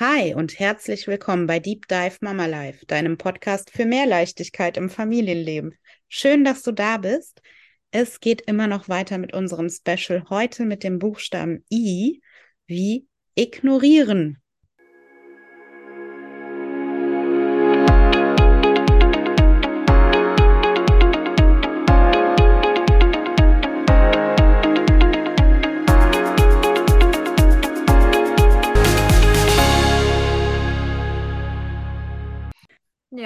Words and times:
Hi 0.00 0.32
und 0.32 0.60
herzlich 0.60 1.08
willkommen 1.08 1.48
bei 1.48 1.58
Deep 1.58 1.88
Dive 1.88 2.18
Mama 2.20 2.46
Life, 2.46 2.86
deinem 2.86 3.18
Podcast 3.18 3.72
für 3.72 3.84
mehr 3.84 4.06
Leichtigkeit 4.06 4.76
im 4.76 4.90
Familienleben. 4.90 5.74
Schön, 6.06 6.44
dass 6.44 6.62
du 6.62 6.70
da 6.70 6.98
bist. 6.98 7.42
Es 7.90 8.20
geht 8.20 8.42
immer 8.42 8.68
noch 8.68 8.88
weiter 8.88 9.18
mit 9.18 9.32
unserem 9.32 9.68
Special 9.68 10.22
heute 10.30 10.66
mit 10.66 10.84
dem 10.84 11.00
Buchstaben 11.00 11.64
I 11.68 12.22
wie 12.68 13.08
ignorieren. 13.34 14.40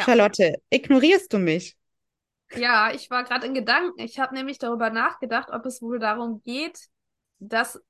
Ja. 0.03 0.05
Charlotte, 0.05 0.55
ignorierst 0.71 1.33
du 1.33 1.39
mich? 1.39 1.77
Ja, 2.55 2.93
ich 2.93 3.09
war 3.11 3.25
gerade 3.25 3.47
in 3.47 3.55
Gedanken. 3.55 3.99
Ich 4.01 4.19
habe 4.19 4.35
nämlich 4.35 4.59
darüber 4.59 4.91
nachgedacht, 4.91 5.51
ob 5.51 5.65
es 5.65 5.81
wohl 5.81 5.99
darum 5.99 6.43
geht, 6.43 6.79
dass 7.39 7.81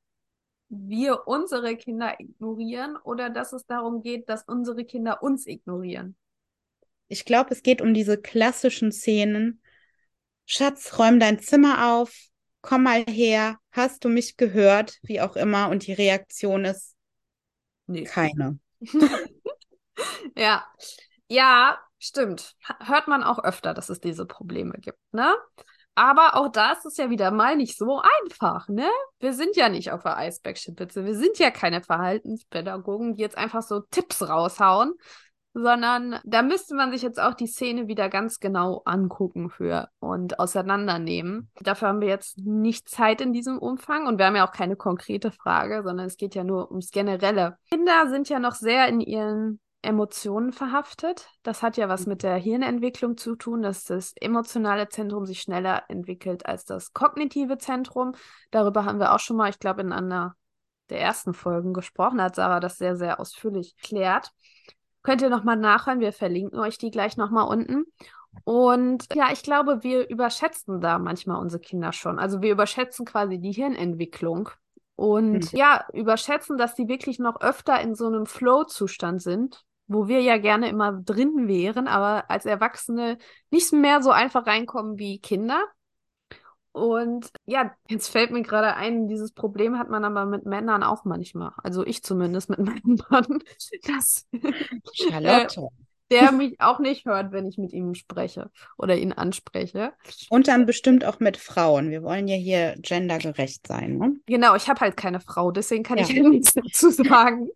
wir 0.68 1.26
unsere 1.26 1.76
Kinder 1.76 2.18
ignorieren 2.18 2.96
oder 2.96 3.30
dass 3.30 3.52
es 3.52 3.66
darum 3.66 4.02
geht, 4.02 4.28
dass 4.28 4.44
unsere 4.44 4.84
Kinder 4.84 5.22
uns 5.22 5.46
ignorieren. 5.46 6.16
Ich 7.08 7.24
glaube, 7.24 7.50
es 7.50 7.62
geht 7.62 7.82
um 7.82 7.92
diese 7.92 8.16
klassischen 8.18 8.92
Szenen. 8.92 9.60
Schatz, 10.46 10.98
räum 10.98 11.20
dein 11.20 11.40
Zimmer 11.40 11.94
auf, 11.94 12.14
komm 12.62 12.84
mal 12.84 13.04
her, 13.08 13.58
hast 13.70 14.04
du 14.04 14.08
mich 14.08 14.36
gehört, 14.36 14.98
wie 15.02 15.20
auch 15.20 15.36
immer, 15.36 15.68
und 15.68 15.86
die 15.86 15.92
Reaktion 15.92 16.64
ist 16.64 16.94
Nee. 17.86 18.04
keine. 18.04 18.58
Ja, 20.36 20.64
ja, 21.28 21.78
stimmt. 22.02 22.54
Hört 22.80 23.08
man 23.08 23.22
auch 23.22 23.42
öfter, 23.42 23.74
dass 23.74 23.88
es 23.88 24.00
diese 24.00 24.26
Probleme 24.26 24.74
gibt, 24.78 24.98
ne? 25.12 25.34
Aber 25.94 26.36
auch 26.36 26.48
das 26.48 26.86
ist 26.86 26.96
ja 26.96 27.10
wieder 27.10 27.30
mal 27.30 27.54
nicht 27.54 27.76
so 27.76 28.00
einfach, 28.22 28.68
ne? 28.68 28.88
Wir 29.20 29.34
sind 29.34 29.56
ja 29.56 29.68
nicht 29.68 29.92
auf 29.92 30.02
der 30.02 30.16
Eisbergspitze. 30.16 31.04
Wir 31.04 31.14
sind 31.14 31.38
ja 31.38 31.50
keine 31.50 31.82
Verhaltenspädagogen, 31.82 33.14
die 33.14 33.22
jetzt 33.22 33.36
einfach 33.36 33.62
so 33.62 33.80
Tipps 33.80 34.26
raushauen, 34.26 34.94
sondern 35.54 36.18
da 36.24 36.42
müsste 36.42 36.74
man 36.74 36.92
sich 36.92 37.02
jetzt 37.02 37.20
auch 37.20 37.34
die 37.34 37.46
Szene 37.46 37.88
wieder 37.88 38.08
ganz 38.08 38.40
genau 38.40 38.80
angucken 38.86 39.50
für 39.50 39.88
und 39.98 40.38
auseinandernehmen. 40.38 41.50
Dafür 41.60 41.88
haben 41.88 42.00
wir 42.00 42.08
jetzt 42.08 42.38
nicht 42.38 42.88
Zeit 42.88 43.20
in 43.20 43.34
diesem 43.34 43.58
Umfang 43.58 44.06
und 44.06 44.18
wir 44.18 44.26
haben 44.26 44.36
ja 44.36 44.48
auch 44.48 44.52
keine 44.52 44.76
konkrete 44.76 45.30
Frage, 45.30 45.82
sondern 45.84 46.06
es 46.06 46.16
geht 46.16 46.34
ja 46.34 46.42
nur 46.42 46.70
ums 46.70 46.90
Generelle. 46.90 47.58
Kinder 47.70 48.08
sind 48.08 48.30
ja 48.30 48.38
noch 48.38 48.54
sehr 48.54 48.88
in 48.88 49.00
ihren 49.00 49.60
Emotionen 49.82 50.52
verhaftet. 50.52 51.28
Das 51.42 51.62
hat 51.62 51.76
ja 51.76 51.88
was 51.88 52.06
mit 52.06 52.22
der 52.22 52.36
Hirnentwicklung 52.36 53.16
zu 53.16 53.34
tun, 53.36 53.62
dass 53.62 53.84
das 53.84 54.12
emotionale 54.20 54.88
Zentrum 54.88 55.26
sich 55.26 55.40
schneller 55.40 55.84
entwickelt 55.88 56.46
als 56.46 56.64
das 56.64 56.92
kognitive 56.92 57.58
Zentrum. 57.58 58.14
Darüber 58.50 58.84
haben 58.84 59.00
wir 59.00 59.12
auch 59.12 59.18
schon 59.20 59.36
mal, 59.36 59.50
ich 59.50 59.58
glaube, 59.58 59.80
in 59.82 59.92
einer 59.92 60.36
der 60.90 61.00
ersten 61.00 61.34
Folgen 61.34 61.72
gesprochen, 61.72 62.20
hat 62.22 62.36
Sarah 62.36 62.60
das 62.60 62.78
sehr, 62.78 62.96
sehr 62.96 63.18
ausführlich 63.18 63.74
erklärt. 63.78 64.30
Könnt 65.02 65.22
ihr 65.22 65.30
nochmal 65.30 65.56
nachhören, 65.56 66.00
wir 66.00 66.12
verlinken 66.12 66.58
euch 66.60 66.78
die 66.78 66.90
gleich 66.90 67.16
nochmal 67.16 67.48
unten. 67.48 67.84
Und 68.44 69.06
ja, 69.14 69.30
ich 69.32 69.42
glaube, 69.42 69.82
wir 69.82 70.08
überschätzen 70.08 70.80
da 70.80 70.98
manchmal 70.98 71.40
unsere 71.40 71.60
Kinder 71.60 71.92
schon. 71.92 72.18
Also 72.18 72.40
wir 72.40 72.52
überschätzen 72.52 73.04
quasi 73.04 73.38
die 73.38 73.52
Hirnentwicklung 73.52 74.48
und 74.96 75.52
Mhm. 75.52 75.58
ja, 75.58 75.84
überschätzen, 75.92 76.56
dass 76.56 76.74
die 76.74 76.88
wirklich 76.88 77.18
noch 77.18 77.40
öfter 77.40 77.80
in 77.80 77.94
so 77.94 78.06
einem 78.06 78.26
Flow-Zustand 78.26 79.20
sind, 79.22 79.64
wo 79.92 80.08
wir 80.08 80.20
ja 80.20 80.38
gerne 80.38 80.68
immer 80.68 80.92
drin 80.92 81.48
wären, 81.48 81.88
aber 81.88 82.30
als 82.30 82.46
Erwachsene 82.46 83.18
nicht 83.50 83.72
mehr 83.72 84.02
so 84.02 84.10
einfach 84.10 84.46
reinkommen 84.46 84.98
wie 84.98 85.18
Kinder. 85.20 85.64
Und 86.72 87.30
ja, 87.44 87.72
jetzt 87.88 88.08
fällt 88.08 88.30
mir 88.30 88.42
gerade 88.42 88.74
ein, 88.76 89.06
dieses 89.06 89.32
Problem 89.32 89.78
hat 89.78 89.90
man 89.90 90.04
aber 90.04 90.24
mit 90.24 90.46
Männern 90.46 90.82
auch 90.82 91.04
manchmal. 91.04 91.52
Also 91.62 91.84
ich 91.84 92.02
zumindest 92.02 92.48
mit 92.48 92.58
meinem 92.60 92.98
Mann, 93.10 93.40
dass 93.86 94.26
Charlotte. 94.94 95.68
der 96.10 96.32
mich 96.32 96.58
auch 96.60 96.78
nicht 96.78 97.04
hört, 97.04 97.32
wenn 97.32 97.46
ich 97.46 97.58
mit 97.58 97.74
ihm 97.74 97.94
spreche 97.94 98.50
oder 98.78 98.96
ihn 98.96 99.12
anspreche. 99.12 99.92
Und 100.30 100.48
dann 100.48 100.64
bestimmt 100.64 101.04
auch 101.04 101.20
mit 101.20 101.36
Frauen. 101.36 101.90
Wir 101.90 102.02
wollen 102.02 102.26
ja 102.26 102.36
hier 102.36 102.74
gendergerecht 102.78 103.66
sein, 103.66 103.98
ne? 103.98 104.16
Genau, 104.24 104.54
ich 104.54 104.68
habe 104.70 104.80
halt 104.80 104.96
keine 104.96 105.20
Frau, 105.20 105.50
deswegen 105.50 105.82
kann 105.82 105.98
ich 105.98 106.08
Ja. 106.08 106.22
ja 106.22 106.28
nichts 106.30 106.54
dazu 106.54 106.90
sagen. 106.90 107.48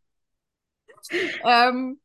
ähm, 1.45 2.01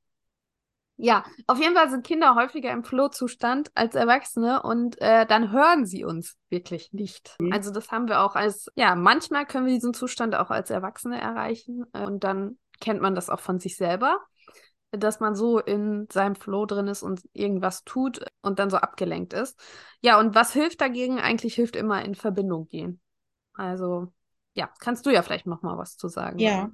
ja, 1.03 1.25
auf 1.47 1.59
jeden 1.59 1.75
Fall 1.75 1.89
sind 1.89 2.05
Kinder 2.05 2.35
häufiger 2.35 2.71
im 2.71 2.83
Flow-Zustand 2.83 3.71
als 3.73 3.95
Erwachsene 3.95 4.61
und 4.61 5.01
äh, 5.01 5.25
dann 5.25 5.51
hören 5.51 5.87
sie 5.87 6.05
uns 6.05 6.37
wirklich 6.49 6.93
nicht. 6.93 7.35
Mhm. 7.39 7.51
Also 7.51 7.71
das 7.71 7.89
haben 7.89 8.07
wir 8.07 8.21
auch 8.21 8.35
als, 8.35 8.67
ja, 8.75 8.93
manchmal 8.93 9.47
können 9.47 9.65
wir 9.65 9.73
diesen 9.73 9.95
Zustand 9.95 10.35
auch 10.35 10.51
als 10.51 10.69
Erwachsene 10.69 11.19
erreichen 11.19 11.85
äh, 11.93 12.05
und 12.05 12.23
dann 12.23 12.59
kennt 12.79 13.01
man 13.01 13.15
das 13.15 13.31
auch 13.31 13.39
von 13.39 13.59
sich 13.59 13.77
selber, 13.77 14.19
dass 14.91 15.19
man 15.19 15.33
so 15.33 15.57
in 15.57 16.07
seinem 16.11 16.35
Flow 16.35 16.67
drin 16.67 16.87
ist 16.87 17.01
und 17.01 17.23
irgendwas 17.33 17.83
tut 17.83 18.23
und 18.43 18.59
dann 18.59 18.69
so 18.69 18.77
abgelenkt 18.77 19.33
ist. 19.33 19.59
Ja, 20.01 20.19
und 20.19 20.35
was 20.35 20.53
hilft 20.53 20.81
dagegen? 20.81 21.19
Eigentlich 21.19 21.55
hilft 21.55 21.75
immer 21.75 22.05
in 22.05 22.13
Verbindung 22.13 22.67
gehen. 22.67 22.99
Also, 23.53 24.13
ja, 24.53 24.69
kannst 24.79 25.07
du 25.07 25.09
ja 25.09 25.23
vielleicht 25.23 25.47
noch 25.47 25.63
mal 25.63 25.79
was 25.79 25.97
zu 25.97 26.09
sagen. 26.09 26.37
Ja. 26.37 26.69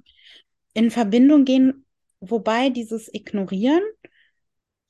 In 0.74 0.90
Verbindung 0.90 1.46
gehen, 1.46 1.86
wobei 2.20 2.68
dieses 2.68 3.12
Ignorieren 3.12 3.82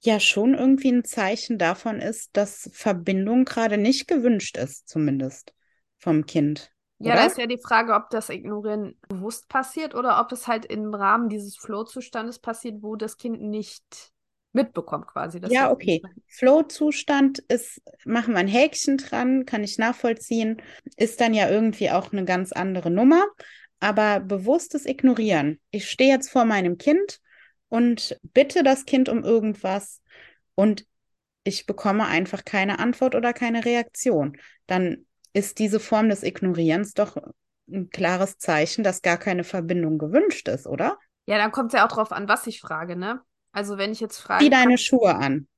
ja 0.01 0.21
schon 0.21 0.55
irgendwie 0.55 0.93
ein 0.93 1.05
Zeichen 1.05 1.59
davon 1.59 2.01
ist, 2.01 2.31
dass 2.37 2.71
Verbindung 2.73 3.45
gerade 3.45 3.79
nicht 3.79 4.07
gewünscht 4.07 4.57
ist, 4.57 4.89
zumindest 4.89 5.55
vom 5.99 6.27
Kind. 6.27 6.73
Ja, 6.99 7.13
oder? 7.13 7.23
da 7.23 7.27
ist 7.27 7.39
ja 7.39 7.47
die 7.47 7.61
Frage, 7.63 7.95
ob 7.95 8.11
das 8.11 8.29
Ignorieren 8.29 8.97
bewusst 9.09 9.49
passiert 9.49 9.95
oder 9.95 10.21
ob 10.21 10.33
es 10.33 10.47
halt 10.49 10.65
im 10.65 10.95
Rahmen 10.95 11.29
dieses 11.29 11.57
Flow-Zustandes 11.57 12.41
passiert, 12.41 12.83
wo 12.83 12.97
das 12.97 13.17
Kind 13.17 13.41
nicht 13.41 14.13
mitbekommt 14.53 15.07
quasi. 15.07 15.41
Ja, 15.49 15.71
okay. 15.71 16.03
Flow-Zustand 16.27 17.39
ist, 17.41 17.81
machen 18.05 18.35
wir 18.35 18.41
ein 18.41 18.49
Häkchen 18.49 18.97
dran, 18.97 19.47
kann 19.47 19.63
ich 19.63 19.79
nachvollziehen, 19.79 20.61
ist 20.97 21.21
dann 21.21 21.35
ja 21.35 21.49
irgendwie 21.49 21.91
auch 21.91 22.13
eine 22.13 22.25
ganz 22.25 22.53
andere 22.53 22.91
Nummer. 22.91 23.25
Aber 23.81 24.19
bewusstes 24.19 24.87
Ignorieren. 24.87 25.61
Ich 25.71 25.89
stehe 25.89 26.13
jetzt 26.13 26.31
vor 26.31 26.45
meinem 26.45 26.79
Kind 26.79 27.21
und 27.69 28.19
bitte 28.23 28.63
das 28.63 28.85
Kind 28.85 29.09
um 29.09 29.25
irgendwas 29.25 30.03
und 30.55 30.87
ich 31.45 31.67
bekomme 31.67 32.07
einfach 32.07 32.45
keine 32.45 32.79
Antwort 32.79 33.15
oder 33.15 33.33
keine 33.33 33.65
Reaktion. 33.65 34.37
Dann 34.67 35.07
ist 35.33 35.59
diese 35.59 35.81
Form 35.81 36.09
des 36.09 36.23
Ignorierens 36.23 36.95
doch 36.95 37.17
ein 37.71 37.91
klares 37.91 38.39
Zeichen, 38.39 38.85
dass 38.85 39.03
gar 39.03 39.19
keine 39.19 39.45
Verbindung 39.45 39.99
gewünscht 39.99 40.49
ist, 40.49 40.67
oder? 40.67 40.99
Ja, 41.27 41.37
dann 41.39 41.53
kommt 41.53 41.73
es 41.73 41.79
ja 41.79 41.87
auch 41.87 41.93
drauf 41.93 42.13
an, 42.13 42.29
was 42.29 42.47
ich 42.47 42.61
frage, 42.61 42.97
ne? 42.97 43.21
Also 43.53 43.79
wenn 43.79 43.93
ich 43.93 44.01
jetzt 44.01 44.19
frage, 44.19 44.45
Zieh 44.45 44.51
deine 44.51 44.79
Schuhe 44.79 45.15
an. 45.15 45.49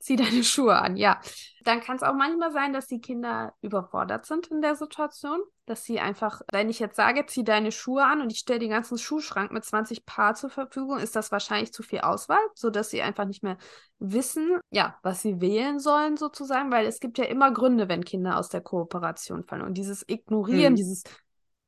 Zieh 0.00 0.16
deine 0.16 0.42
Schuhe 0.44 0.76
an, 0.76 0.96
ja. 0.96 1.20
Dann 1.62 1.80
kann 1.80 1.96
es 1.96 2.02
auch 2.02 2.14
manchmal 2.14 2.50
sein, 2.52 2.72
dass 2.72 2.86
die 2.86 3.00
Kinder 3.00 3.54
überfordert 3.60 4.24
sind 4.26 4.46
in 4.48 4.62
der 4.62 4.74
Situation, 4.76 5.40
dass 5.66 5.84
sie 5.84 6.00
einfach, 6.00 6.40
wenn 6.50 6.70
ich 6.70 6.78
jetzt 6.78 6.96
sage, 6.96 7.26
zieh 7.26 7.44
deine 7.44 7.70
Schuhe 7.70 8.04
an 8.04 8.22
und 8.22 8.32
ich 8.32 8.38
stelle 8.38 8.60
den 8.60 8.70
ganzen 8.70 8.96
Schuhschrank 8.98 9.52
mit 9.52 9.64
20 9.64 10.06
Paar 10.06 10.34
zur 10.34 10.50
Verfügung, 10.50 10.98
ist 10.98 11.16
das 11.16 11.30
wahrscheinlich 11.30 11.72
zu 11.72 11.82
viel 11.82 12.00
Auswahl, 12.00 12.40
sodass 12.54 12.90
sie 12.90 13.02
einfach 13.02 13.26
nicht 13.26 13.42
mehr 13.42 13.58
wissen, 13.98 14.58
ja, 14.70 14.96
was 15.02 15.22
sie 15.22 15.40
wählen 15.40 15.78
sollen 15.78 16.16
sozusagen, 16.16 16.70
weil 16.70 16.86
es 16.86 17.00
gibt 17.00 17.18
ja 17.18 17.24
immer 17.26 17.52
Gründe, 17.52 17.88
wenn 17.88 18.04
Kinder 18.04 18.38
aus 18.38 18.48
der 18.48 18.62
Kooperation 18.62 19.44
fallen 19.44 19.62
und 19.62 19.74
dieses 19.74 20.02
Ignorieren, 20.08 20.74
Mhm. 20.74 20.76
dieses 20.76 21.04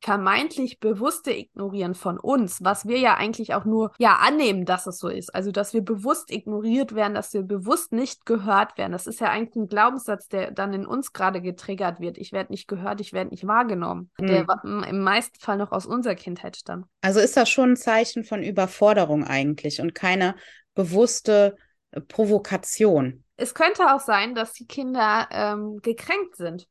vermeintlich 0.02 0.80
bewusste 0.80 1.30
Ignorieren 1.32 1.94
von 1.94 2.18
uns, 2.18 2.62
was 2.62 2.86
wir 2.86 2.98
ja 2.98 3.16
eigentlich 3.16 3.54
auch 3.54 3.64
nur 3.64 3.92
ja 3.98 4.16
annehmen, 4.16 4.64
dass 4.64 4.86
es 4.86 4.98
so 4.98 5.08
ist. 5.08 5.34
Also, 5.34 5.52
dass 5.52 5.72
wir 5.72 5.82
bewusst 5.82 6.30
ignoriert 6.30 6.94
werden, 6.94 7.14
dass 7.14 7.32
wir 7.32 7.42
bewusst 7.42 7.92
nicht 7.92 8.26
gehört 8.26 8.76
werden. 8.76 8.92
Das 8.92 9.06
ist 9.06 9.20
ja 9.20 9.28
eigentlich 9.30 9.56
ein 9.56 9.68
Glaubenssatz, 9.68 10.28
der 10.28 10.50
dann 10.50 10.72
in 10.74 10.86
uns 10.86 11.12
gerade 11.12 11.40
getriggert 11.40 12.00
wird. 12.00 12.18
Ich 12.18 12.32
werde 12.32 12.52
nicht 12.52 12.68
gehört, 12.68 13.00
ich 13.00 13.12
werde 13.12 13.30
nicht 13.30 13.46
wahrgenommen. 13.46 14.10
Der 14.18 14.42
Mhm. 14.42 14.48
wa- 14.48 14.60
m- 14.64 14.84
im 14.88 15.00
meisten 15.02 15.38
Fall 15.38 15.56
noch 15.56 15.72
aus 15.72 15.86
unserer 15.86 16.14
Kindheit 16.16 16.56
stammt. 16.56 16.86
Also 17.00 17.20
ist 17.20 17.36
das 17.36 17.48
schon 17.48 17.70
ein 17.72 17.76
Zeichen 17.76 18.24
von 18.24 18.42
Überforderung 18.42 19.24
eigentlich 19.24 19.80
und 19.80 19.94
keine 19.94 20.34
bewusste 20.74 21.56
äh, 21.92 22.00
Provokation. 22.00 23.22
Es 23.36 23.54
könnte 23.54 23.94
auch 23.94 24.00
sein, 24.00 24.34
dass 24.34 24.52
die 24.52 24.66
Kinder 24.66 25.28
ähm, 25.30 25.78
gekränkt 25.82 26.36
sind. 26.36 26.66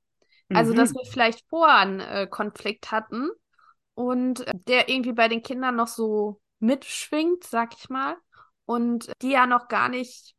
Also, 0.53 0.71
Mhm. 0.71 0.77
dass 0.77 0.93
wir 0.93 1.05
vielleicht 1.05 1.47
vorher 1.49 1.77
einen 1.77 1.99
äh, 1.99 2.27
Konflikt 2.27 2.91
hatten 2.91 3.29
und 3.93 4.47
äh, 4.47 4.53
der 4.67 4.89
irgendwie 4.89 5.13
bei 5.13 5.27
den 5.27 5.43
Kindern 5.43 5.75
noch 5.75 5.87
so 5.87 6.41
mitschwingt, 6.59 7.43
sag 7.43 7.73
ich 7.77 7.89
mal, 7.89 8.15
und 8.65 9.11
die 9.21 9.31
ja 9.31 9.45
noch 9.47 9.67
gar 9.67 9.89
nicht 9.89 10.35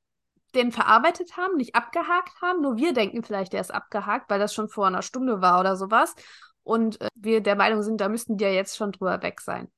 den 0.54 0.70
verarbeitet 0.70 1.36
haben, 1.36 1.56
nicht 1.56 1.74
abgehakt 1.74 2.40
haben. 2.42 2.60
Nur 2.60 2.76
wir 2.76 2.92
denken 2.92 3.22
vielleicht, 3.24 3.52
der 3.54 3.60
ist 3.62 3.72
abgehakt, 3.72 4.28
weil 4.30 4.38
das 4.38 4.52
schon 4.54 4.68
vor 4.68 4.86
einer 4.86 5.02
Stunde 5.02 5.40
war 5.40 5.60
oder 5.60 5.76
sowas. 5.76 6.14
Und 6.62 7.00
äh, 7.00 7.08
wir 7.14 7.40
der 7.40 7.56
Meinung 7.56 7.82
sind, 7.82 8.00
da 8.00 8.08
müssten 8.08 8.36
die 8.36 8.44
ja 8.44 8.50
jetzt 8.50 8.76
schon 8.76 8.92
drüber 8.92 9.22
weg 9.22 9.40
sein. 9.40 9.70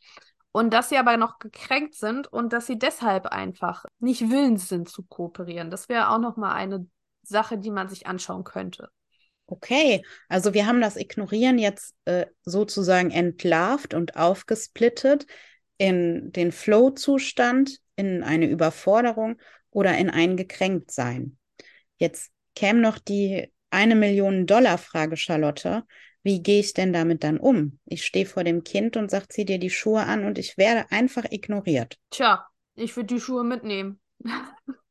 Und 0.53 0.73
dass 0.73 0.89
sie 0.89 0.99
aber 0.99 1.17
noch 1.17 1.39
gekränkt 1.39 1.95
sind 1.95 2.33
und 2.33 2.53
dass 2.53 2.67
sie 2.67 2.79
deshalb 2.79 3.27
einfach 3.27 3.85
nicht 3.99 4.31
willens 4.31 4.69
sind 4.69 4.89
zu 4.89 5.03
kooperieren. 5.03 5.71
Das 5.71 5.89
wäre 5.89 6.11
auch 6.11 6.19
nochmal 6.19 6.53
eine 6.53 6.87
Sache, 7.23 7.59
die 7.59 7.71
man 7.71 7.89
sich 7.89 8.07
anschauen 8.07 8.45
könnte. 8.45 8.89
Okay, 9.47 10.03
also 10.29 10.55
wir 10.55 10.67
haben 10.67 10.81
das 10.81 10.97
Ignorieren 10.97 11.59
jetzt 11.59 11.95
äh, 12.07 12.27
sozusagen 12.45 13.11
entlarvt 13.11 13.93
und 13.93 14.17
aufgesplittet 14.17 15.27
in 15.77 16.33
den 16.33 16.51
Flow-Zustand, 16.51 17.79
in 17.97 18.23
eine 18.23 18.47
Überforderung 18.47 19.39
oder 19.71 19.97
in 19.99 20.09
ein 20.09 20.37
Gekränktsein. 20.37 21.37
Jetzt 21.99 22.31
käme 22.55 22.81
noch 22.81 22.99
die 22.99 23.53
eine 23.71 23.97
Million 23.97 24.47
Dollar 24.47 24.79
Frage, 24.79 25.17
Charlotte. 25.17 25.85
Wie 26.23 26.43
gehe 26.43 26.61
ich 26.61 26.73
denn 26.73 26.93
damit 26.93 27.23
dann 27.23 27.39
um? 27.39 27.79
Ich 27.85 28.05
stehe 28.05 28.25
vor 28.25 28.45
dem 28.45 28.65
Kind 28.65 28.97
und 28.97 29.11
sage, 29.11 29.29
zieh 29.29 29.45
dir 29.45 29.59
die 29.59 29.71
Schuhe 29.71 30.05
an 30.05 30.25
und 30.25 30.39
ich 30.39 30.57
werde 30.57 30.91
einfach 30.91 31.25
ignoriert. 31.31 31.99
Tja, 32.11 32.47
ich 32.77 32.97
würde 32.97 33.15
die 33.15 33.21
Schuhe 33.21 33.45
mitnehmen. 33.45 34.01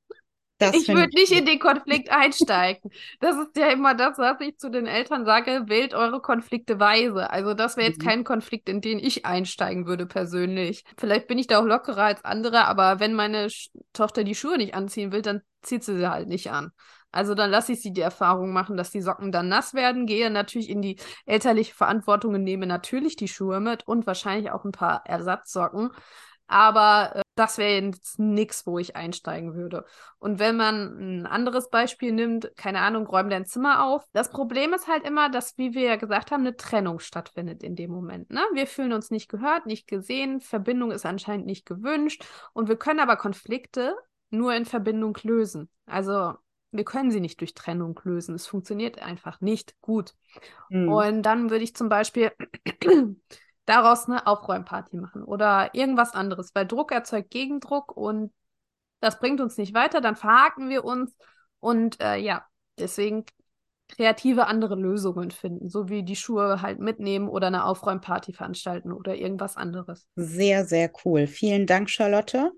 Das 0.59 0.75
ich 0.75 0.87
würde 0.87 1.13
nicht 1.15 1.31
in 1.31 1.45
den 1.45 1.59
Konflikt 1.59 2.11
einsteigen. 2.11 2.91
Das 3.19 3.35
ist 3.35 3.57
ja 3.57 3.67
immer 3.67 3.95
das, 3.95 4.17
was 4.17 4.39
ich 4.39 4.57
zu 4.57 4.69
den 4.69 4.85
Eltern 4.85 5.25
sage, 5.25 5.63
wählt 5.67 5.93
eure 5.93 6.21
Konflikte 6.21 6.79
weise. 6.79 7.29
Also 7.29 7.53
das 7.53 7.75
wäre 7.75 7.87
jetzt 7.87 8.01
mhm. 8.01 8.07
kein 8.07 8.23
Konflikt, 8.23 8.69
in 8.69 8.79
den 8.79 8.99
ich 8.99 9.25
einsteigen 9.25 9.85
würde 9.87 10.05
persönlich. 10.05 10.83
Vielleicht 10.97 11.27
bin 11.27 11.37
ich 11.37 11.47
da 11.47 11.59
auch 11.59 11.65
lockerer 11.65 12.03
als 12.03 12.23
andere, 12.23 12.65
aber 12.65 12.99
wenn 12.99 13.13
meine 13.13 13.49
Sch 13.49 13.71
Tochter 13.93 14.23
die 14.23 14.35
Schuhe 14.35 14.57
nicht 14.57 14.75
anziehen 14.75 15.11
will, 15.11 15.21
dann 15.21 15.41
zieht 15.61 15.83
sie 15.83 15.97
sie 15.97 16.09
halt 16.09 16.27
nicht 16.27 16.51
an. 16.51 16.71
Also 17.11 17.35
dann 17.35 17.51
lasse 17.51 17.73
ich 17.73 17.81
sie 17.81 17.93
die 17.93 18.01
Erfahrung 18.01 18.53
machen, 18.53 18.75
dass 18.75 18.89
die 18.89 19.01
Socken 19.01 19.31
dann 19.31 19.47
nass 19.47 19.73
werden, 19.75 20.07
gehe 20.07 20.31
natürlich 20.31 20.69
in 20.69 20.81
die 20.81 20.99
elterliche 21.25 21.75
Verantwortung 21.75 22.33
und 22.33 22.43
nehme 22.43 22.65
natürlich 22.65 23.15
die 23.15 23.27
Schuhe 23.27 23.59
mit 23.59 23.87
und 23.87 24.07
wahrscheinlich 24.07 24.51
auch 24.51 24.65
ein 24.65 24.71
paar 24.71 25.03
Ersatzsocken. 25.05 25.91
Aber 26.47 27.22
das 27.35 27.57
wäre 27.57 27.85
jetzt 27.85 28.19
nichts, 28.19 28.65
wo 28.67 28.77
ich 28.77 28.95
einsteigen 28.95 29.55
würde. 29.55 29.85
Und 30.19 30.39
wenn 30.39 30.55
man 30.55 31.21
ein 31.21 31.25
anderes 31.25 31.69
Beispiel 31.69 32.11
nimmt, 32.11 32.51
keine 32.55 32.79
Ahnung, 32.81 33.07
räum 33.07 33.29
dein 33.29 33.45
Zimmer 33.45 33.85
auf. 33.85 34.05
Das 34.13 34.29
Problem 34.29 34.73
ist 34.73 34.87
halt 34.87 35.03
immer, 35.05 35.29
dass, 35.29 35.57
wie 35.57 35.73
wir 35.73 35.81
ja 35.83 35.95
gesagt 35.95 36.31
haben, 36.31 36.41
eine 36.41 36.55
Trennung 36.55 36.99
stattfindet 36.99 37.63
in 37.63 37.75
dem 37.75 37.91
Moment. 37.91 38.29
Ne? 38.29 38.41
Wir 38.53 38.67
fühlen 38.67 38.93
uns 38.93 39.09
nicht 39.09 39.29
gehört, 39.29 39.65
nicht 39.65 39.87
gesehen, 39.87 40.41
Verbindung 40.41 40.91
ist 40.91 41.05
anscheinend 41.05 41.45
nicht 41.45 41.65
gewünscht 41.65 42.23
und 42.53 42.69
wir 42.69 42.77
können 42.77 42.99
aber 42.99 43.17
Konflikte 43.17 43.95
nur 44.29 44.53
in 44.53 44.65
Verbindung 44.65 45.17
lösen. 45.23 45.69
Also 45.85 46.33
wir 46.71 46.83
können 46.83 47.11
sie 47.11 47.21
nicht 47.21 47.39
durch 47.39 47.53
Trennung 47.53 47.99
lösen. 48.03 48.35
Es 48.35 48.47
funktioniert 48.47 48.99
einfach 48.99 49.41
nicht 49.41 49.79
gut. 49.81 50.13
Mhm. 50.69 50.89
Und 50.89 51.21
dann 51.23 51.49
würde 51.49 51.63
ich 51.63 51.75
zum 51.75 51.87
Beispiel 51.87 52.31
daraus 53.65 54.07
eine 54.07 54.27
Aufräumparty 54.27 54.97
machen 54.97 55.23
oder 55.23 55.73
irgendwas 55.73 56.13
anderes, 56.13 56.53
weil 56.53 56.67
Druck 56.67 56.91
erzeugt 56.91 57.31
Gegendruck 57.31 57.95
und 57.95 58.31
das 58.99 59.19
bringt 59.19 59.41
uns 59.41 59.57
nicht 59.57 59.73
weiter, 59.73 60.01
dann 60.01 60.15
verhaken 60.15 60.69
wir 60.69 60.85
uns 60.85 61.15
und 61.59 62.01
äh, 62.01 62.17
ja, 62.17 62.45
deswegen 62.77 63.25
kreative 63.89 64.47
andere 64.47 64.75
Lösungen 64.75 65.31
finden, 65.31 65.69
so 65.69 65.89
wie 65.89 66.03
die 66.03 66.15
Schuhe 66.15 66.61
halt 66.61 66.79
mitnehmen 66.79 67.27
oder 67.27 67.47
eine 67.47 67.65
Aufräumparty 67.65 68.33
veranstalten 68.33 68.91
oder 68.91 69.15
irgendwas 69.15 69.57
anderes. 69.57 70.07
Sehr, 70.15 70.65
sehr 70.65 70.91
cool. 71.05 71.27
Vielen 71.27 71.67
Dank, 71.67 71.89
Charlotte. 71.89 72.51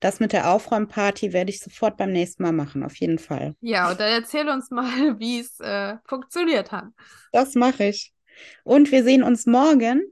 Das 0.00 0.20
mit 0.20 0.32
der 0.32 0.50
Aufräumparty 0.50 1.32
werde 1.32 1.50
ich 1.50 1.60
sofort 1.60 1.96
beim 1.96 2.12
nächsten 2.12 2.42
Mal 2.42 2.52
machen, 2.52 2.84
auf 2.84 2.94
jeden 2.96 3.18
Fall. 3.18 3.54
Ja, 3.60 3.90
und 3.90 3.98
dann 3.98 4.12
erzähl 4.12 4.48
uns 4.48 4.70
mal, 4.70 4.84
wie 5.18 5.40
es 5.40 5.58
äh, 5.60 5.96
funktioniert 6.04 6.70
hat. 6.70 6.86
Das 7.32 7.54
mache 7.54 7.84
ich. 7.84 8.12
Und 8.62 8.92
wir 8.92 9.02
sehen 9.02 9.22
uns 9.22 9.46
morgen 9.46 10.02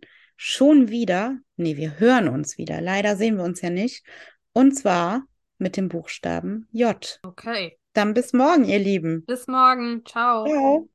schon 0.46 0.91
wieder, 0.91 1.38
nee, 1.56 1.79
wir 1.79 1.99
hören 1.99 2.29
uns 2.29 2.58
wieder, 2.58 2.82
leider 2.82 3.17
sehen 3.17 3.38
wir 3.38 3.44
uns 3.44 3.62
ja 3.62 3.70
nicht, 3.70 4.05
und 4.52 4.73
zwar 4.73 5.23
mit 5.56 5.79
dem 5.79 5.88
Buchstaben 5.88 6.69
J. 6.70 7.19
Okay. 7.23 7.79
Dann 7.94 8.12
bis 8.12 8.35
morgen, 8.35 8.64
ihr 8.67 8.79
Lieben. 8.79 9.25
Bis 9.25 9.46
morgen. 9.46 10.05
Ciao. 10.05 10.44
Ciao. 10.46 10.88